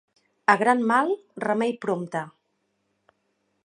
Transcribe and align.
A 0.53 0.55
gran 0.61 0.81
mal, 0.93 1.13
remei 1.45 1.77
prompte. 1.85 2.25